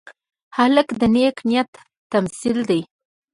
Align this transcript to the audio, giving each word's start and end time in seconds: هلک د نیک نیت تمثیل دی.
هلک 0.57 0.87
د 0.99 1.01
نیک 1.13 1.37
نیت 1.49 1.71
تمثیل 2.11 2.57
دی. 2.69 2.81